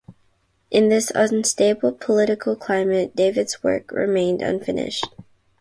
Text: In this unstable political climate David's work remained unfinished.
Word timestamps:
In 0.71 0.89
this 0.89 1.11
unstable 1.13 1.91
political 1.91 2.55
climate 2.55 3.15
David's 3.15 3.61
work 3.61 3.91
remained 3.91 4.41
unfinished. 4.41 5.05